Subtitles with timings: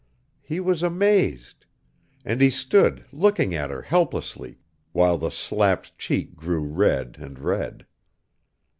[0.41, 1.67] He was amazed;
[2.25, 4.57] and he stood, looking at her helplessly,
[4.93, 7.85] while the slapped cheek grew red and red.